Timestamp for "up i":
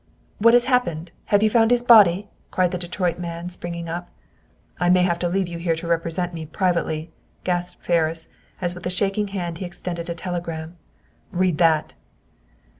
3.87-4.89